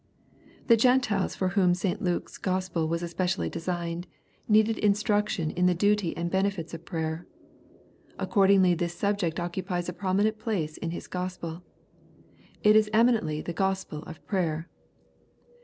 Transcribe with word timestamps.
The 0.65 0.75
Gentiles, 0.75 1.35
for 1.35 1.49
whom 1.49 1.75
St. 1.75 2.01
Luke's 2.01 2.39
Gospel 2.39 2.87
was 2.87 3.03
especially 3.03 3.51
designed, 3.51 4.07
needed 4.47 4.79
instruction 4.79 5.51
in 5.51 5.67
the 5.67 5.75
duty 5.75 6.17
and 6.17 6.31
benefits 6.31 6.73
of 6.73 6.85
prayer. 6.85 7.27
Accordingly 8.17 8.73
this 8.73 8.95
subject 8.95 9.39
occupies 9.39 9.87
a 9.89 9.93
prominent 9.93 10.39
place 10.39 10.77
in 10.77 10.89
his 10.89 11.05
Gospel. 11.05 11.61
It 12.63 12.75
is 12.75 12.89
eminently 12.91 13.43
the 13.43 13.53
Gospel 13.53 13.99
of 14.07 14.25
prayer." 14.25 14.67